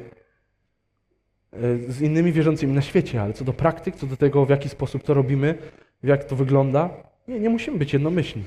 [1.52, 4.68] e, z innymi wierzącymi na świecie, ale co do praktyk, co do tego, w jaki
[4.68, 5.59] sposób to robimy,
[6.02, 6.90] jak to wygląda,
[7.28, 8.44] Nie, nie musimy być jednomyślni.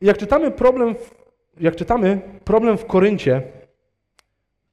[0.00, 1.14] Jak czytamy problem, w,
[1.60, 3.42] jak czytamy problem w Koryncie,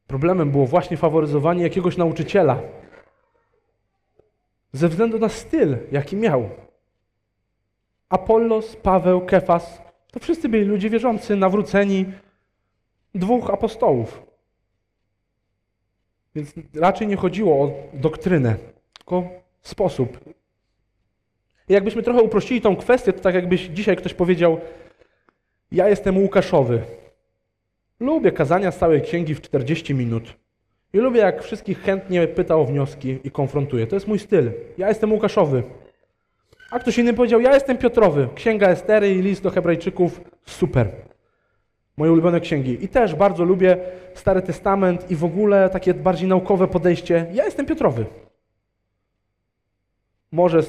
[0.08, 2.60] problemem było właśnie faworyzowanie jakiegoś nauczyciela
[4.74, 6.50] ze względu na styl, jaki miał.
[8.10, 12.06] Apollos, Paweł, Kefas, to wszyscy byli ludzie wierzący, nawróceni,
[13.16, 14.24] dwóch apostołów.
[16.36, 18.56] Więc raczej nie chodziło o doktrynę,
[18.98, 19.24] tylko
[19.62, 20.20] sposób.
[21.70, 24.62] I jakbyśmy trochę uprościli tą kwestię, to tak jakbyś dzisiaj ktoś powiedział,
[25.72, 26.82] ja jestem Łukaszowy.
[28.04, 30.24] Lubię kazania z całej księgi w 40 minut.
[30.94, 33.88] I lubię, jak wszystkich chętnie pyta o wnioski i konfrontuje.
[33.88, 34.52] To jest mój styl.
[34.78, 35.64] Ja jestem Łukaszowy.
[36.72, 38.28] A ktoś inny powiedział, ja jestem Piotrowy.
[38.36, 40.22] Księga Estery i list do Hebrajczyków.
[40.46, 40.90] Super.
[41.98, 42.86] Moje ulubione księgi.
[42.86, 43.78] I też bardzo lubię
[44.14, 47.26] Stary Testament i w ogóle takie bardziej naukowe podejście.
[47.34, 48.06] Ja jestem Piotrowy.
[50.32, 50.64] Może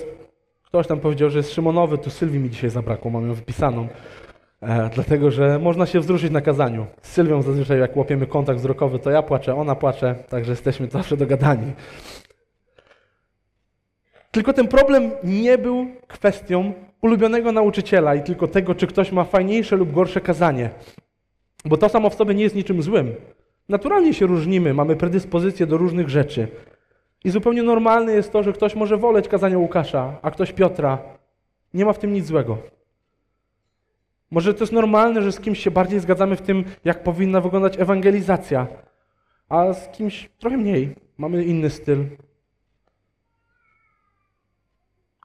[0.64, 3.88] ktoś tam powiedział, że jest Szymonowy, tu Sylwii mi dzisiaj zabrakło, mam ją wypisaną.
[4.62, 6.87] E, dlatego, że można się wzruszyć na kazaniu.
[7.03, 11.17] Z Sylwią zazwyczaj jak łapiemy kontakt wzrokowy, to ja płaczę, ona płacze, także jesteśmy zawsze
[11.17, 11.73] dogadani.
[14.31, 19.77] Tylko ten problem nie był kwestią ulubionego nauczyciela i tylko tego, czy ktoś ma fajniejsze
[19.77, 20.71] lub gorsze kazanie.
[21.64, 23.14] Bo to samo w sobie nie jest niczym złym.
[23.69, 26.49] Naturalnie się różnimy, mamy predyspozycje do różnych rzeczy.
[27.25, 30.99] I zupełnie normalne jest to, że ktoś może woleć kazania Łukasza, a ktoś Piotra.
[31.75, 32.59] Nie ma w tym nic złego.
[34.31, 37.79] Może to jest normalne, że z kimś się bardziej zgadzamy w tym, jak powinna wyglądać
[37.79, 38.67] ewangelizacja,
[39.49, 40.95] a z kimś trochę mniej.
[41.19, 42.05] Mamy inny styl.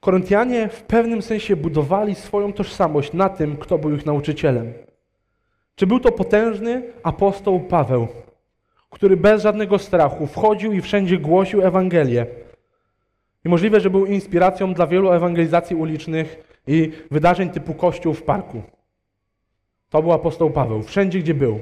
[0.01, 4.73] Koryntianie w pewnym sensie budowali swoją tożsamość na tym, kto był ich nauczycielem.
[5.75, 8.07] Czy był to potężny apostoł Paweł,
[8.89, 12.25] który bez żadnego strachu wchodził i wszędzie głosił Ewangelię.
[13.45, 18.61] I możliwe, że był inspiracją dla wielu ewangelizacji ulicznych i wydarzeń typu kościół w parku.
[19.89, 21.59] To był apostoł Paweł, wszędzie gdzie był.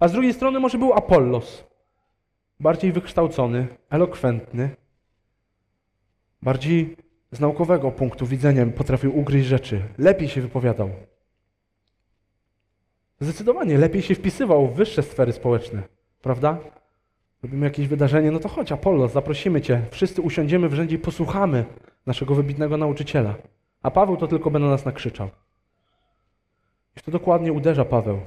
[0.00, 1.64] A z drugiej strony może był Apollos,
[2.60, 4.70] bardziej wykształcony, elokwentny,
[6.42, 6.96] bardziej
[7.32, 10.90] z naukowego punktu widzenia potrafił ugryźć rzeczy, lepiej się wypowiadał.
[13.20, 15.82] Zdecydowanie lepiej się wpisywał w wyższe sfery społeczne,
[16.22, 16.58] prawda?
[17.42, 21.64] Robimy jakieś wydarzenie, no to chodź Apollos, zaprosimy Cię, wszyscy usiądziemy w rzędzie i posłuchamy
[22.06, 23.34] naszego wybitnego nauczyciela.
[23.82, 25.30] A Paweł to tylko na nas nakrzyczał.
[26.98, 28.20] I to dokładnie uderza Paweł.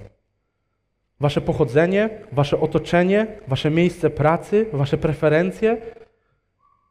[1.20, 5.82] Wasze pochodzenie, wasze otoczenie, wasze miejsce pracy, wasze preferencje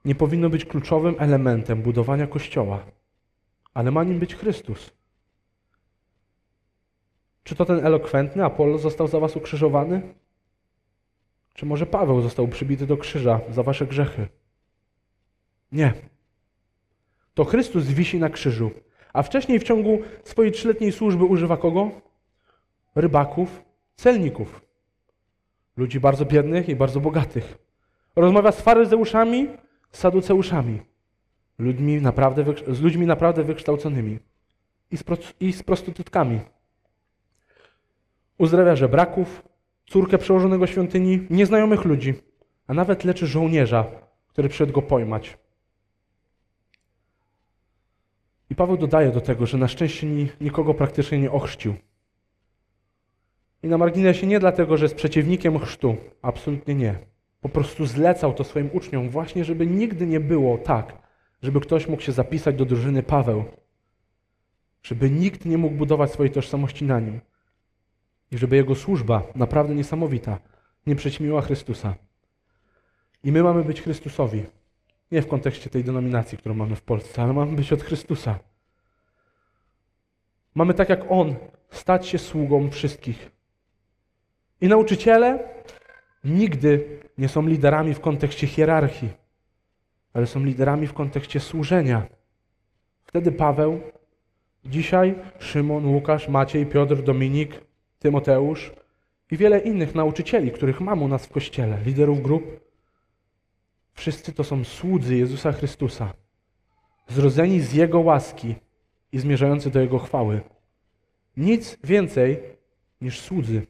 [0.04, 2.84] nie powinno być kluczowym elementem budowania Kościoła,
[3.74, 4.90] ale ma nim być Chrystus.
[7.44, 10.14] Czy to ten elokwentny Apollo został za was ukrzyżowany?
[11.54, 14.28] Czy może Paweł został przybity do krzyża za wasze grzechy?
[15.72, 15.92] Nie.
[17.34, 18.70] To Chrystus wisi na krzyżu,
[19.12, 21.90] a wcześniej w ciągu swojej trzyletniej służby używa kogo?
[22.94, 23.62] Rybaków,
[23.96, 24.60] celników.
[25.76, 27.58] Ludzi bardzo biednych i bardzo bogatych.
[28.16, 29.48] Rozmawia z faryzeuszami,
[29.90, 30.80] z saduceuszami.
[31.58, 34.18] Ludźmi naprawdę, z ludźmi naprawdę wykształconymi.
[34.90, 35.04] I z,
[35.40, 36.40] i z prostytutkami.
[38.38, 39.42] Uzdrawia żebraków,
[39.86, 42.14] córkę przełożonego świątyni, nieznajomych ludzi,
[42.66, 43.84] a nawet leczy żołnierza,
[44.28, 45.38] który przyszedł go pojmać.
[48.50, 50.06] I Paweł dodaje do tego, że na szczęście
[50.40, 51.74] nikogo praktycznie nie ochrzcił.
[53.62, 55.96] I na marginesie nie dlatego, że jest przeciwnikiem chrztu.
[56.22, 56.98] Absolutnie nie.
[57.40, 60.98] Po prostu zlecał to swoim uczniom właśnie, żeby nigdy nie było tak,
[61.42, 63.44] żeby ktoś mógł się zapisać do drużyny Paweł.
[64.82, 67.20] Żeby nikt nie mógł budować swojej tożsamości na nim.
[68.32, 70.38] I żeby jego służba, naprawdę niesamowita,
[70.86, 71.94] nie przećmiła Chrystusa.
[73.24, 74.44] I my mamy być Chrystusowi.
[75.10, 78.38] Nie w kontekście tej denominacji, którą mamy w Polsce, ale mamy być od Chrystusa.
[80.54, 81.34] Mamy tak jak On
[81.70, 83.30] stać się sługą wszystkich.
[84.60, 85.38] I nauczyciele
[86.24, 89.08] nigdy nie są liderami w kontekście hierarchii,
[90.12, 92.06] ale są liderami w kontekście służenia.
[93.04, 93.80] Wtedy Paweł,
[94.64, 97.60] dzisiaj Szymon, Łukasz, Maciej, Piotr, Dominik,
[97.98, 98.72] Tymoteusz
[99.30, 102.69] i wiele innych nauczycieli, których mam u nas w kościele, liderów grup,
[104.00, 106.12] Wszyscy to są słudzy Jezusa Chrystusa,
[107.08, 108.54] zrodzeni z Jego łaski
[109.12, 110.40] i zmierzający do Jego chwały.
[111.36, 112.42] Nic więcej
[113.00, 113.66] niż słudzy.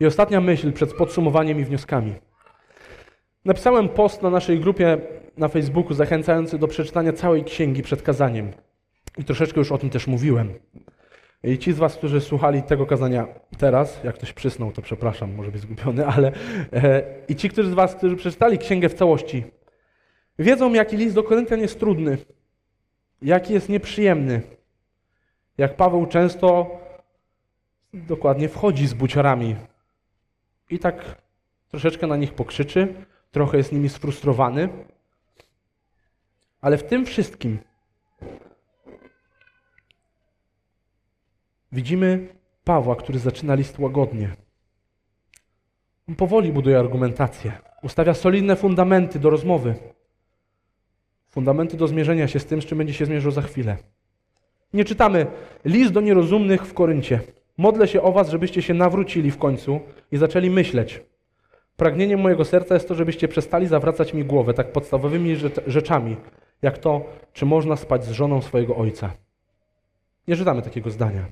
[0.00, 2.14] I ostatnia myśl przed podsumowaniem i wnioskami.
[3.44, 4.98] Napisałem post na naszej grupie
[5.36, 8.52] na Facebooku zachęcający do przeczytania całej księgi przed kazaniem.
[9.18, 10.54] I troszeczkę już o tym też mówiłem.
[11.44, 13.26] I ci z Was, którzy słuchali tego kazania
[13.58, 16.32] teraz, jak ktoś przysnął, to przepraszam, może być zgubiony, ale
[16.72, 19.44] e, i ci którzy z Was, którzy przeczytali księgę w całości,
[20.38, 22.18] Wiedzą, jaki list do Koryntian jest trudny,
[23.22, 24.42] jaki jest nieprzyjemny.
[25.58, 26.70] Jak Paweł często
[27.92, 29.56] dokładnie wchodzi z buciorami
[30.70, 31.22] i tak
[31.68, 32.94] troszeczkę na nich pokrzyczy,
[33.30, 34.68] trochę jest nimi sfrustrowany.
[36.60, 37.58] Ale w tym wszystkim
[41.76, 42.28] widzimy
[42.64, 44.28] Pawła, który zaczyna list łagodnie.
[46.08, 49.74] On powoli buduje argumentację, ustawia solidne fundamenty do rozmowy,
[51.30, 53.76] fundamenty do zmierzenia się z tym, z czym będzie się zmierzył za chwilę.
[54.72, 55.26] Nie czytamy
[55.64, 57.20] list do nierozumnych w Koryncie.
[57.58, 59.80] Modlę się o was, żebyście się nawrócili w końcu
[60.12, 61.02] i zaczęli myśleć.
[61.76, 65.36] Pragnieniem mojego serca jest to, żebyście przestali zawracać mi głowę tak podstawowymi
[65.66, 66.16] rzeczami,
[66.62, 69.12] jak to, czy można spać z żoną swojego ojca.
[70.28, 71.26] Nie czytamy takiego zdania.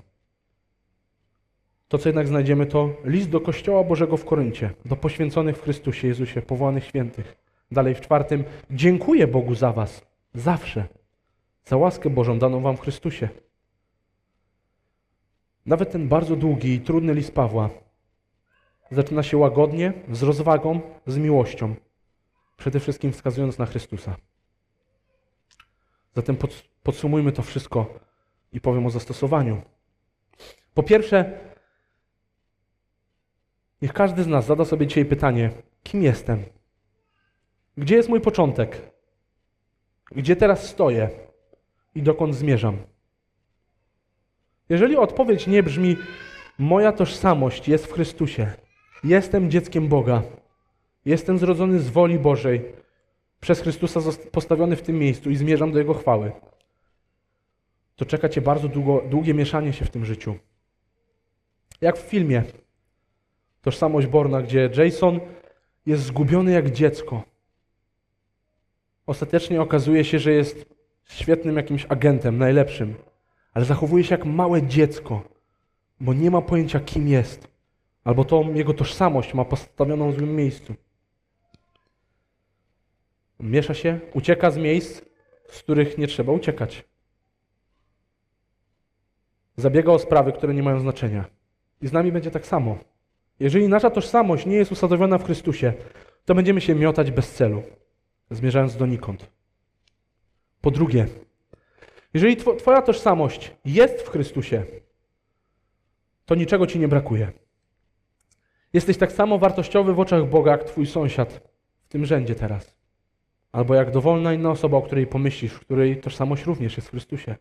[1.95, 6.09] To, co jednak znajdziemy, to list do Kościoła Bożego w Koryncie, do poświęconych w Chrystusie
[6.09, 7.37] Jezusie, powołanych świętych.
[7.71, 10.85] Dalej w czwartym, dziękuję Bogu za was, zawsze,
[11.65, 13.29] za łaskę Bożą daną wam w Chrystusie.
[15.67, 17.71] Nawet ten bardzo długi i trudny list Pawła
[18.91, 21.75] zaczyna się łagodnie, z rozwagą, z miłością,
[22.57, 24.17] przede wszystkim wskazując na Chrystusa.
[26.17, 26.37] Zatem
[26.83, 27.99] podsumujmy to wszystko
[28.53, 29.63] i powiem o zastosowaniu.
[30.75, 31.54] Po pierwsze,
[33.85, 35.51] niech każdy z nas zada sobie dzisiaj pytanie:
[35.83, 36.43] kim jestem?
[37.77, 38.81] Gdzie jest mój początek?
[40.13, 41.11] Gdzie teraz stoję
[41.95, 42.77] i dokąd zmierzam?
[44.69, 45.97] Jeżeli odpowiedź nie brzmi,
[46.59, 48.53] moja tożsamość jest w Chrystusie,
[49.05, 50.23] jestem dzieckiem Boga,
[51.05, 52.73] jestem zrodzony z woli Bożej,
[53.41, 54.01] przez Chrystusa
[54.33, 56.33] postawiony w tym miejscu i zmierzam do Jego chwały,
[57.97, 60.35] to czeka Cię bardzo długo, długie mieszanie się w tym życiu.
[61.81, 62.43] Jak w filmie
[63.65, 65.21] Tożsamość Borna, gdzie Jason
[65.87, 67.23] jest zgubiony jak dziecko.
[69.07, 70.75] Ostatecznie okazuje się, że jest
[71.05, 72.95] świetnym jakimś agentem, najlepszym,
[73.55, 75.23] ale zachowuje się jak małe dziecko,
[76.01, 77.49] bo nie ma pojęcia, kim jest,
[78.05, 80.75] albo to jego tożsamość ma postawioną w złym miejscu.
[83.41, 85.03] Miesza się, ucieka z miejsc,
[85.49, 86.85] z których nie trzeba uciekać.
[89.57, 91.25] Zabiega o sprawy, które nie mają znaczenia.
[91.83, 92.94] I z nami będzie tak samo.
[93.41, 95.73] Jeżeli nasza tożsamość nie jest usadowiona w Chrystusie,
[96.25, 97.63] to będziemy się miotać bez celu,
[98.31, 99.31] zmierzając donikąd.
[100.61, 101.07] Po drugie,
[102.15, 104.65] jeżeli Twoja tożsamość jest w Chrystusie,
[106.25, 107.33] to niczego Ci nie brakuje.
[108.73, 111.41] Jesteś tak samo wartościowy w oczach Boga, jak Twój sąsiad
[111.83, 112.77] w tym rzędzie teraz.
[113.53, 117.37] Albo jak dowolna inna osoba, o której pomyślisz, której tożsamość również jest w Chrystusie.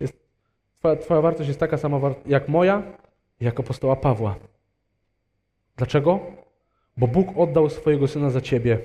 [0.00, 0.14] Jest,
[0.78, 2.82] twoja, twoja wartość jest taka sama jak moja,
[3.40, 4.36] jak apostoła Pawła.
[5.76, 6.20] Dlaczego?
[6.96, 8.78] Bo Bóg oddał swojego Syna za Ciebie.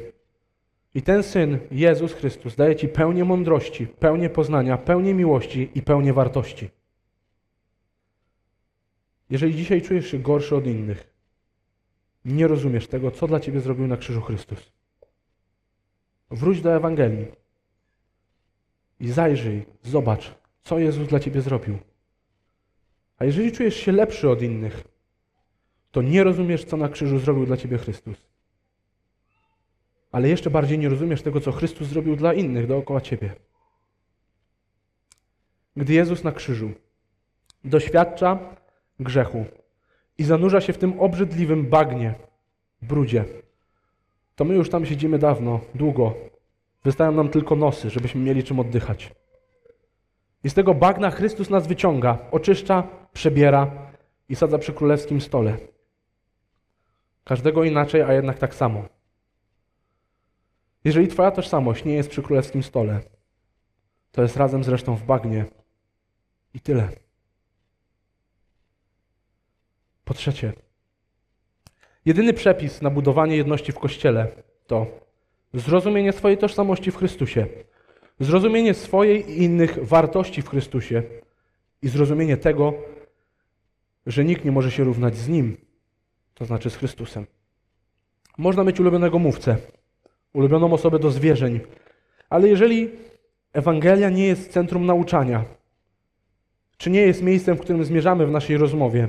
[0.96, 6.14] I ten Syn, Jezus Chrystus, daje Ci pełnię mądrości, pełnię poznania, pełnię miłości i pełnię
[6.14, 6.70] wartości.
[9.30, 11.14] Jeżeli dzisiaj czujesz się gorszy od innych,
[12.26, 14.72] nie rozumiesz tego, co dla Ciebie zrobił na krzyżu Chrystus.
[16.32, 17.26] Wróć do Ewangelii
[19.00, 21.78] i zajrzyj, zobacz, co Jezus dla Ciebie zrobił.
[23.24, 24.84] A jeżeli czujesz się lepszy od innych,
[25.92, 28.18] to nie rozumiesz, co na krzyżu zrobił dla ciebie Chrystus.
[30.12, 33.36] Ale jeszcze bardziej nie rozumiesz tego, co Chrystus zrobił dla innych dookoła ciebie.
[35.76, 36.72] Gdy Jezus na krzyżu
[37.64, 38.40] doświadcza
[39.00, 39.46] grzechu
[40.18, 42.16] i zanurza się w tym obrzydliwym bagnie,
[42.82, 43.26] brudzie,
[44.36, 46.14] to my już tam siedzimy dawno, długo.
[46.84, 49.23] Wystają nam tylko nosy, żebyśmy mieli czym oddychać.
[50.44, 53.92] I z tego bagna Chrystus nas wyciąga, oczyszcza, przebiera
[54.30, 55.58] i sadza przy królewskim stole.
[57.24, 58.86] Każdego inaczej, a jednak tak samo.
[60.84, 63.00] Jeżeli Twoja tożsamość nie jest przy królewskim stole,
[64.12, 65.46] to jest razem z resztą w bagnie.
[66.54, 66.90] I tyle.
[70.04, 70.54] Po trzecie,
[72.06, 74.28] jedyny przepis na budowanie jedności w Kościele
[74.68, 74.88] to
[75.54, 77.48] zrozumienie swojej tożsamości w Chrystusie,
[78.20, 81.04] zrozumienie swojej i innych wartości w Chrystusie
[81.82, 82.74] i zrozumienie tego,
[84.06, 85.58] że nikt nie może się równać z Nim,
[86.34, 87.26] to znaczy z Chrystusem.
[88.38, 89.58] Można mieć ulubionego mówcę,
[90.34, 91.60] ulubioną osobę do zwierzeń,
[92.30, 92.90] ale jeżeli
[93.54, 95.46] Ewangelia nie jest centrum nauczania,
[96.78, 99.08] czy nie jest miejscem, w którym zmierzamy w naszej rozmowie,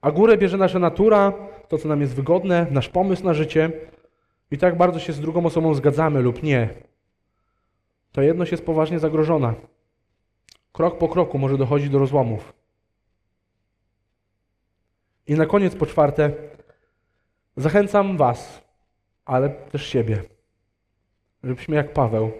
[0.00, 1.32] a górę bierze nasza natura,
[1.68, 3.70] to co nam jest wygodne, nasz pomysł na życie
[4.50, 6.68] i tak bardzo się z drugą osobą zgadzamy lub nie,
[8.12, 9.54] to jedność jest poważnie zagrożona.
[10.72, 12.52] Krok po kroku może dochodzić do rozłamów.
[15.26, 16.32] I na koniec, po czwarte,
[17.56, 18.62] zachęcam Was,
[19.24, 20.22] ale też siebie.
[21.44, 22.32] żebyśmy jak Paweł,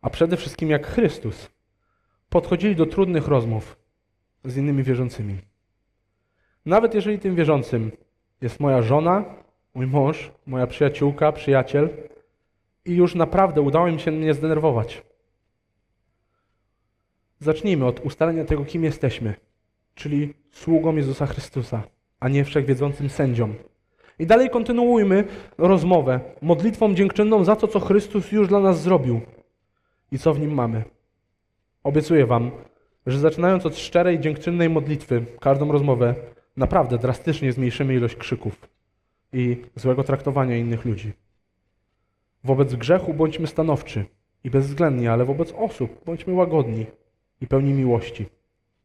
[0.00, 1.50] a przede wszystkim jak Chrystus,
[2.28, 3.76] podchodzili do trudnych rozmów
[4.44, 5.38] z innymi wierzącymi.
[6.66, 7.92] Nawet jeżeli tym wierzącym
[8.40, 9.24] jest moja żona,
[9.74, 11.88] mój mąż, moja przyjaciółka, przyjaciel
[12.86, 15.02] i już naprawdę udało im się mnie zdenerwować.
[17.38, 19.34] Zacznijmy od ustalenia tego, kim jesteśmy,
[19.94, 21.82] czyli sługą Jezusa Chrystusa,
[22.20, 23.54] a nie wszechwiedzącym sędzią.
[24.18, 25.24] I dalej kontynuujmy
[25.58, 29.20] rozmowę modlitwą dziękczynną za to, co Chrystus już dla nas zrobił
[30.12, 30.84] i co w nim mamy.
[31.84, 32.50] Obiecuję Wam,
[33.06, 36.14] że zaczynając od szczerej, dziękczynnej modlitwy, każdą rozmowę,
[36.56, 38.68] naprawdę drastycznie zmniejszymy ilość krzyków
[39.32, 41.12] i złego traktowania innych ludzi.
[42.46, 44.04] Wobec grzechu bądźmy stanowczy
[44.44, 46.86] i bezwzględni, ale wobec osób bądźmy łagodni
[47.40, 48.26] i pełni miłości.